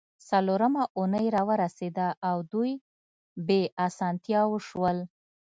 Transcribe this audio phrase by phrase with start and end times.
[0.29, 2.71] څلورمه اونۍ راورسیده او دوی
[3.47, 4.97] بې اسانتیاوو شول